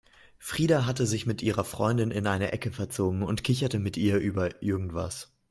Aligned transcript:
Frida 0.39 0.87
hatte 0.87 1.05
sich 1.05 1.27
mit 1.27 1.43
ihrer 1.43 1.63
Freundin 1.63 2.09
in 2.09 2.25
eine 2.25 2.51
Ecke 2.53 2.71
verzogen 2.71 3.21
und 3.21 3.43
kicherte 3.43 3.77
mit 3.77 3.97
ihr 3.97 4.17
über 4.17 4.59
irgendwas. 4.63 5.31